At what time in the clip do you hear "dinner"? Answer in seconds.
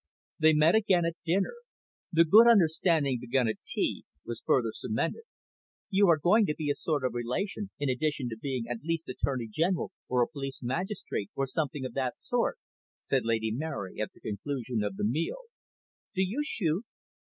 1.23-1.53